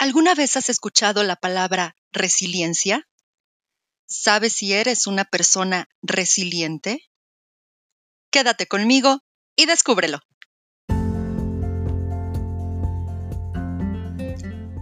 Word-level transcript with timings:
¿Alguna 0.00 0.34
vez 0.34 0.56
has 0.56 0.70
escuchado 0.70 1.22
la 1.24 1.36
palabra 1.36 1.94
resiliencia? 2.10 3.06
¿Sabes 4.06 4.54
si 4.54 4.72
eres 4.72 5.06
una 5.06 5.26
persona 5.26 5.90
resiliente? 6.00 7.02
Quédate 8.30 8.66
conmigo 8.66 9.20
y 9.56 9.66
descúbrelo. 9.66 10.20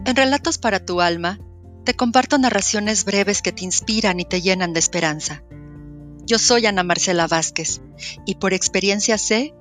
En 0.06 0.14
Relatos 0.14 0.56
para 0.56 0.86
tu 0.86 1.00
alma, 1.00 1.40
te 1.84 1.94
comparto 1.94 2.38
narraciones 2.38 3.04
breves 3.04 3.42
que 3.42 3.50
te 3.50 3.64
inspiran 3.64 4.20
y 4.20 4.24
te 4.24 4.40
llenan 4.40 4.72
de 4.72 4.78
esperanza. 4.78 5.42
Yo 6.26 6.38
soy 6.38 6.66
Ana 6.66 6.84
Marcela 6.84 7.26
Vázquez 7.26 7.80
y 8.24 8.36
por 8.36 8.54
experiencia 8.54 9.18
sé 9.18 9.52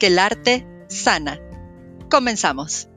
que 0.00 0.08
el 0.08 0.18
arte 0.18 0.66
sana. 0.88 1.38
Comenzamos. 2.10 2.88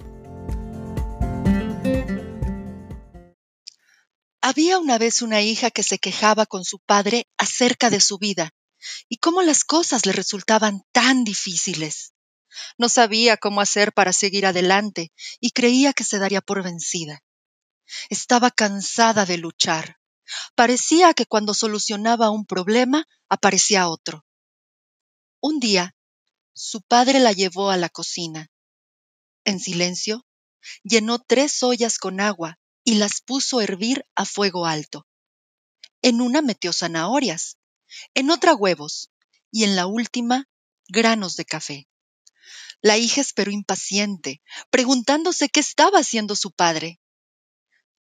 Había 4.58 4.80
una 4.80 4.98
vez 4.98 5.22
una 5.22 5.44
hija 5.44 5.70
que 5.70 5.84
se 5.84 6.00
quejaba 6.00 6.48
con 6.48 6.66
su 6.66 6.80
padre 6.80 7.28
acerca 7.38 7.92
de 7.92 8.02
su 8.02 8.18
vida 8.18 8.56
y 9.08 9.18
cómo 9.18 9.44
las 9.44 9.64
cosas 9.64 10.08
le 10.08 10.14
resultaban 10.14 10.82
tan 10.92 11.24
difíciles. 11.24 12.16
No 12.76 12.90
sabía 12.90 13.38
cómo 13.38 13.62
hacer 13.62 13.94
para 13.94 14.14
seguir 14.14 14.48
adelante 14.48 15.12
y 15.40 15.52
creía 15.52 15.94
que 15.94 16.04
se 16.04 16.18
daría 16.18 16.42
por 16.42 16.64
vencida. 16.64 17.24
Estaba 18.10 18.50
cansada 18.50 19.28
de 19.28 19.38
luchar. 19.38 20.00
Parecía 20.56 21.14
que 21.14 21.28
cuando 21.28 21.54
solucionaba 21.54 22.32
un 22.32 22.48
problema 22.48 23.08
aparecía 23.30 23.88
otro. 23.88 24.26
Un 25.40 25.60
día, 25.60 25.96
su 26.54 26.82
padre 26.82 27.20
la 27.20 27.32
llevó 27.32 27.70
a 27.70 27.78
la 27.78 27.90
cocina. 27.90 28.50
En 29.44 29.60
silencio, 29.60 30.26
llenó 30.82 31.20
tres 31.20 31.62
ollas 31.62 32.00
con 32.00 32.20
agua 32.20 32.58
y 32.88 32.94
las 32.94 33.20
puso 33.20 33.60
a 33.60 33.66
hervir 33.66 34.06
a 34.16 34.24
fuego 34.24 34.66
alto. 34.66 35.06
En 36.02 36.22
una 36.22 36.42
metió 36.42 36.72
zanahorias, 36.72 37.58
en 38.14 38.32
otra 38.32 38.56
huevos 38.56 39.12
y 39.52 39.66
en 39.66 39.76
la 39.76 39.88
última 39.88 40.48
granos 40.88 41.36
de 41.36 41.44
café. 41.44 41.90
La 42.80 42.96
hija 42.98 43.20
esperó 43.20 43.52
impaciente, 43.52 44.42
preguntándose 44.70 45.50
qué 45.50 45.60
estaba 45.60 46.00
haciendo 46.00 46.34
su 46.38 46.52
padre. 46.52 47.02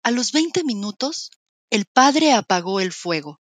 A 0.02 0.12
los 0.12 0.32
veinte 0.32 0.64
minutos, 0.64 1.30
el 1.68 1.84
padre 1.84 2.32
apagó 2.32 2.80
el 2.80 2.94
fuego, 2.94 3.38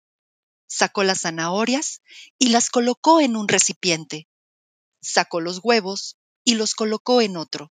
sacó 0.65 1.03
las 1.03 1.21
zanahorias 1.21 2.01
y 2.39 2.49
las 2.49 2.71
colocó 2.71 3.21
en 3.21 3.35
un 3.35 3.47
recipiente, 3.47 4.27
sacó 5.01 5.39
los 5.39 5.59
huevos 5.61 6.17
y 6.43 6.55
los 6.55 6.73
colocó 6.73 7.21
en 7.21 7.37
otro. 7.37 7.71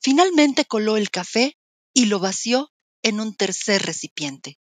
Finalmente 0.00 0.64
coló 0.64 0.96
el 0.96 1.10
café 1.10 1.58
y 1.94 2.06
lo 2.06 2.18
vació 2.18 2.72
en 3.02 3.20
un 3.20 3.34
tercer 3.34 3.82
recipiente. 3.82 4.58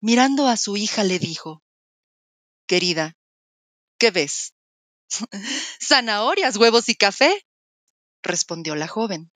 Mirando 0.00 0.48
a 0.48 0.56
su 0.56 0.76
hija 0.76 1.04
le 1.04 1.20
dijo, 1.20 1.62
Querida, 2.66 3.16
¿qué 3.98 4.10
ves? 4.10 4.54
Zanahorias, 5.80 6.56
huevos 6.56 6.88
y 6.88 6.96
café, 6.96 7.46
respondió 8.22 8.74
la 8.74 8.88
joven. 8.88 9.30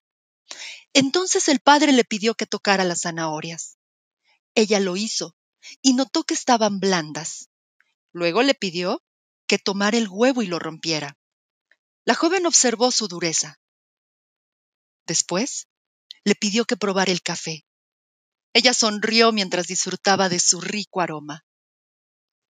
Entonces 0.93 1.47
el 1.47 1.59
padre 1.59 1.93
le 1.93 2.03
pidió 2.03 2.35
que 2.35 2.45
tocara 2.45 2.83
las 2.83 3.01
zanahorias. 3.01 3.77
Ella 4.53 4.79
lo 4.79 4.97
hizo 4.97 5.35
y 5.81 5.93
notó 5.93 6.23
que 6.23 6.33
estaban 6.33 6.79
blandas. 6.79 7.49
Luego 8.11 8.43
le 8.43 8.55
pidió 8.55 9.03
que 9.47 9.57
tomara 9.57 9.97
el 9.97 10.07
huevo 10.09 10.41
y 10.41 10.47
lo 10.47 10.59
rompiera. 10.59 11.17
La 12.03 12.15
joven 12.15 12.45
observó 12.45 12.91
su 12.91 13.07
dureza. 13.07 13.59
Después 15.05 15.66
le 16.27 16.35
pidió 16.35 16.65
que 16.65 16.75
probara 16.75 17.13
el 17.13 17.21
café. 17.21 17.65
Ella 18.51 18.73
sonrió 18.73 19.31
mientras 19.31 19.67
disfrutaba 19.67 20.27
de 20.27 20.39
su 20.39 20.59
rico 20.59 20.99
aroma. 20.99 21.45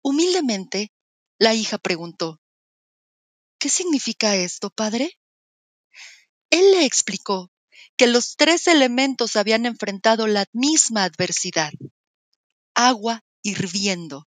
Humildemente, 0.03 0.95
la 1.39 1.53
hija 1.53 1.77
preguntó, 1.77 2.41
¿Qué 3.59 3.69
significa 3.69 4.35
esto, 4.35 4.70
padre? 4.70 5.19
Él 6.48 6.70
le 6.70 6.86
explicó 6.86 7.53
que 7.98 8.07
los 8.07 8.36
tres 8.36 8.67
elementos 8.67 9.36
habían 9.36 9.67
enfrentado 9.67 10.27
la 10.27 10.47
misma 10.55 11.05
adversidad, 11.05 11.73
agua 12.75 13.25
hirviendo, 13.42 14.27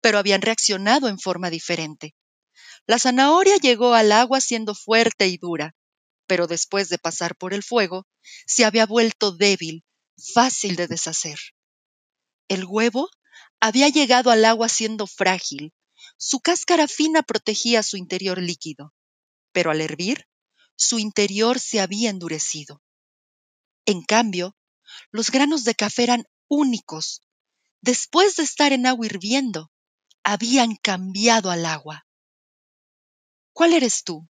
pero 0.00 0.16
habían 0.16 0.40
reaccionado 0.40 1.08
en 1.08 1.18
forma 1.18 1.50
diferente. 1.50 2.14
La 2.86 2.98
zanahoria 2.98 3.56
llegó 3.56 3.92
al 3.92 4.10
agua 4.10 4.40
siendo 4.40 4.74
fuerte 4.74 5.26
y 5.26 5.36
dura, 5.36 5.75
pero 6.26 6.46
después 6.46 6.88
de 6.88 6.98
pasar 6.98 7.36
por 7.36 7.54
el 7.54 7.62
fuego, 7.62 8.06
se 8.46 8.64
había 8.64 8.86
vuelto 8.86 9.32
débil, 9.32 9.84
fácil 10.34 10.76
de 10.76 10.86
deshacer. 10.86 11.38
El 12.48 12.64
huevo 12.64 13.08
había 13.60 13.88
llegado 13.88 14.30
al 14.30 14.44
agua 14.44 14.68
siendo 14.68 15.06
frágil, 15.06 15.72
su 16.18 16.40
cáscara 16.40 16.88
fina 16.88 17.22
protegía 17.22 17.82
su 17.82 17.96
interior 17.96 18.40
líquido, 18.40 18.94
pero 19.52 19.70
al 19.70 19.80
hervir, 19.80 20.26
su 20.76 20.98
interior 20.98 21.58
se 21.58 21.80
había 21.80 22.10
endurecido. 22.10 22.82
En 23.86 24.02
cambio, 24.02 24.56
los 25.10 25.30
granos 25.30 25.64
de 25.64 25.74
café 25.74 26.04
eran 26.04 26.24
únicos. 26.48 27.22
Después 27.80 28.36
de 28.36 28.42
estar 28.42 28.72
en 28.72 28.86
agua 28.86 29.06
hirviendo, 29.06 29.70
habían 30.22 30.76
cambiado 30.76 31.50
al 31.50 31.66
agua. 31.66 32.06
¿Cuál 33.52 33.72
eres 33.72 34.04
tú? 34.04 34.28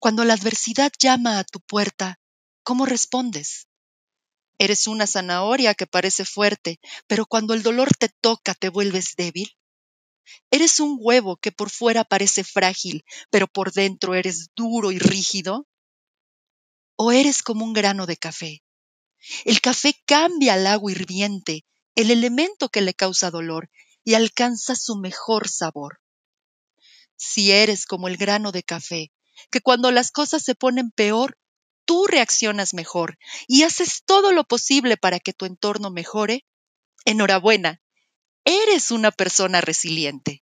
Cuando 0.00 0.24
la 0.24 0.32
adversidad 0.32 0.90
llama 0.98 1.38
a 1.38 1.44
tu 1.44 1.60
puerta, 1.60 2.18
¿cómo 2.62 2.86
respondes? 2.86 3.68
Eres 4.58 4.86
una 4.86 5.06
zanahoria 5.06 5.74
que 5.74 5.86
parece 5.86 6.24
fuerte, 6.24 6.80
pero 7.06 7.26
cuando 7.26 7.52
el 7.52 7.62
dolor 7.62 7.90
te 7.94 8.08
toca 8.08 8.54
te 8.54 8.70
vuelves 8.70 9.14
débil. 9.14 9.54
Eres 10.50 10.80
un 10.80 10.96
huevo 10.98 11.36
que 11.36 11.52
por 11.52 11.68
fuera 11.68 12.02
parece 12.02 12.44
frágil, 12.44 13.04
pero 13.28 13.46
por 13.46 13.72
dentro 13.72 14.14
eres 14.14 14.48
duro 14.56 14.90
y 14.90 14.98
rígido. 14.98 15.68
O 16.96 17.12
eres 17.12 17.42
como 17.42 17.66
un 17.66 17.74
grano 17.74 18.06
de 18.06 18.16
café. 18.16 18.62
El 19.44 19.60
café 19.60 19.94
cambia 20.06 20.54
al 20.54 20.66
agua 20.66 20.92
hirviente, 20.92 21.66
el 21.94 22.10
elemento 22.10 22.70
que 22.70 22.80
le 22.80 22.94
causa 22.94 23.30
dolor, 23.30 23.70
y 24.02 24.14
alcanza 24.14 24.74
su 24.76 24.96
mejor 24.96 25.46
sabor. 25.46 26.00
Si 27.16 27.52
eres 27.52 27.84
como 27.84 28.08
el 28.08 28.16
grano 28.16 28.50
de 28.50 28.62
café, 28.62 29.12
que 29.50 29.60
cuando 29.60 29.90
las 29.90 30.10
cosas 30.10 30.42
se 30.42 30.54
ponen 30.54 30.90
peor, 30.90 31.38
tú 31.84 32.06
reaccionas 32.06 32.74
mejor 32.74 33.18
y 33.48 33.62
haces 33.62 34.02
todo 34.04 34.32
lo 34.32 34.44
posible 34.44 34.96
para 34.96 35.20
que 35.20 35.32
tu 35.32 35.44
entorno 35.44 35.90
mejore, 35.90 36.44
enhorabuena, 37.04 37.80
eres 38.44 38.90
una 38.90 39.10
persona 39.10 39.60
resiliente. 39.60 40.42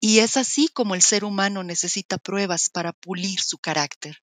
Y 0.00 0.20
es 0.20 0.36
así 0.36 0.68
como 0.68 0.94
el 0.94 1.02
ser 1.02 1.24
humano 1.24 1.64
necesita 1.64 2.18
pruebas 2.18 2.70
para 2.70 2.92
pulir 2.92 3.40
su 3.40 3.58
carácter. 3.58 4.22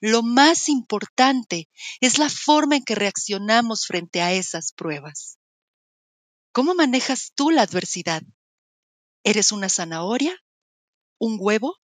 Lo 0.00 0.22
más 0.22 0.68
importante 0.68 1.68
es 2.00 2.18
la 2.18 2.28
forma 2.28 2.76
en 2.76 2.84
que 2.84 2.94
reaccionamos 2.94 3.86
frente 3.86 4.22
a 4.22 4.32
esas 4.32 4.72
pruebas. 4.72 5.38
¿Cómo 6.52 6.74
manejas 6.74 7.32
tú 7.34 7.50
la 7.50 7.62
adversidad? 7.62 8.22
¿Eres 9.24 9.52
una 9.52 9.68
zanahoria? 9.68 10.36
¿Un 11.18 11.36
huevo? 11.40 11.76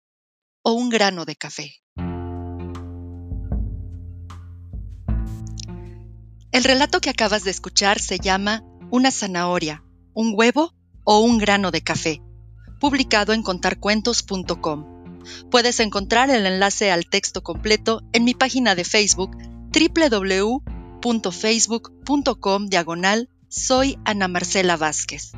Un 0.73 0.89
grano 0.89 1.25
de 1.25 1.37
café. 1.37 1.75
El 6.51 6.65
relato 6.65 7.01
que 7.01 7.11
acabas 7.11 7.45
de 7.45 7.51
escuchar 7.51 8.01
se 8.01 8.19
llama 8.19 8.65
Una 8.91 9.11
zanahoria, 9.11 9.84
un 10.15 10.33
huevo 10.34 10.75
o 11.05 11.21
un 11.21 11.39
grano 11.39 11.71
de 11.71 11.83
café, 11.83 12.23
publicado 12.81 13.33
en 13.33 13.43
contarcuentos.com. 13.43 14.99
Puedes 15.51 15.81
encontrar 15.81 16.31
el 16.31 16.47
enlace 16.47 16.91
al 16.91 17.07
texto 17.07 17.43
completo 17.43 18.03
en 18.12 18.25
mi 18.25 18.34
página 18.34 18.75
de 18.75 18.84
Facebook 18.84 19.37
www.facebook.com 19.73 22.66
diagonal 22.66 23.28
soy 23.48 23.98
Ana 24.04 24.28
Marcela 24.28 24.77
Vázquez. 24.77 25.33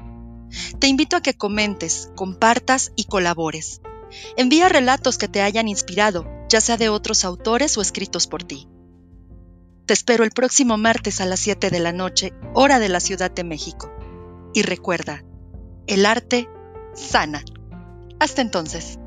Te 0.78 0.88
invito 0.88 1.16
a 1.16 1.20
que 1.20 1.34
comentes, 1.34 2.10
compartas 2.16 2.92
y 2.96 3.04
colabores. 3.04 3.80
Envía 4.36 4.68
relatos 4.68 5.18
que 5.18 5.28
te 5.28 5.42
hayan 5.42 5.68
inspirado, 5.68 6.26
ya 6.48 6.60
sea 6.60 6.76
de 6.76 6.88
otros 6.88 7.24
autores 7.24 7.76
o 7.76 7.82
escritos 7.82 8.26
por 8.26 8.44
ti. 8.44 8.68
Te 9.86 9.94
espero 9.94 10.22
el 10.22 10.30
próximo 10.30 10.78
martes 10.78 11.20
a 11.20 11.26
las 11.26 11.40
7 11.40 11.70
de 11.70 11.80
la 11.80 11.90
noche, 11.90 12.32
hora 12.54 12.78
de 12.78 12.88
la 12.88 13.00
Ciudad 13.00 13.30
de 13.30 13.42
México. 13.42 13.92
Y 14.54 14.62
recuerda, 14.62 15.24
el 15.88 16.06
arte 16.06 16.48
sana. 16.94 17.42
Hasta 18.20 18.40
entonces. 18.40 18.99